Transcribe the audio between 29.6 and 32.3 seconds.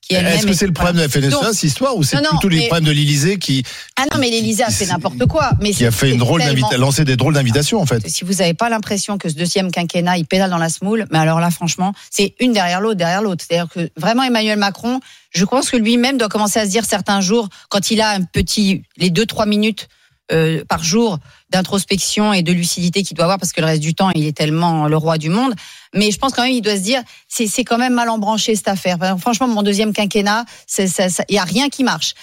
deuxième quinquennat, il y a rien qui marche.